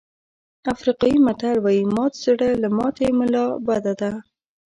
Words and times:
افریقایي 0.73 1.17
متل 1.25 1.55
وایي 1.61 1.83
مات 1.95 2.13
زړه 2.23 2.49
له 2.61 2.69
ماتې 2.77 3.07
ملا 3.19 3.45
بده 3.67 3.93
ده. 4.01 4.11